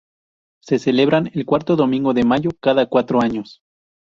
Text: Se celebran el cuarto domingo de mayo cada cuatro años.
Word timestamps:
Se 0.63 0.79
celebran 0.79 1.29
el 1.35 1.45
cuarto 1.45 1.75
domingo 1.75 2.15
de 2.15 2.23
mayo 2.23 2.49
cada 2.59 2.87
cuatro 2.87 3.21
años. 3.21 3.61